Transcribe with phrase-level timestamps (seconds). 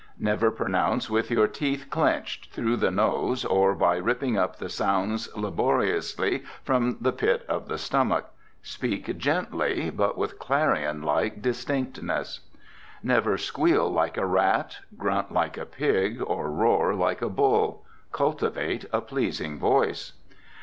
[0.17, 5.29] Never pronounce with your teeth clenched, through the nose, or by ripping up the sounds
[5.37, 8.25] laboriously from the pit of the stomach.
[8.63, 12.39] Speak gently, but with clarion like distinctness.
[13.03, 17.85] Never squeal like a rat, grunt like a pig, or roar like a bull.
[18.11, 20.13] Cultivate a pleasing voice.